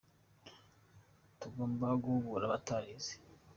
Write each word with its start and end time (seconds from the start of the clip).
Tugomba 1.39 1.85
guhugura 2.03 2.43
abatarize. 2.47 3.13